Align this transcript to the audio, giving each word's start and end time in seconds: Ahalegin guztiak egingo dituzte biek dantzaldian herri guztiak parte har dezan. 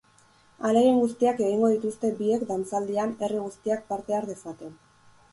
Ahalegin 0.67 0.95
guztiak 1.01 1.41
egingo 1.47 1.67
dituzte 1.73 2.09
biek 2.21 2.45
dantzaldian 2.51 3.13
herri 3.27 3.43
guztiak 3.43 3.85
parte 3.91 4.17
har 4.21 4.25
dezan. 4.31 4.57